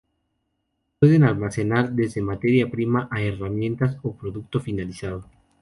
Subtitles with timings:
[0.99, 5.29] Pueden almacenar desde materia prima, a herramientas o producto finalizado.